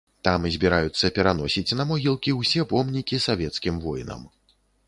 [0.27, 4.29] Там збіраюцца пераносіць на могілкі ўсе помнікі савецкім воінам.